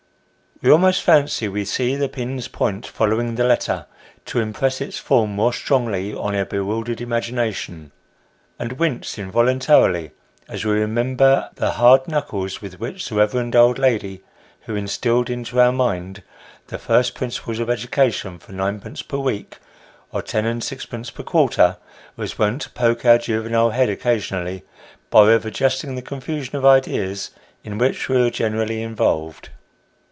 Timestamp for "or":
20.11-20.21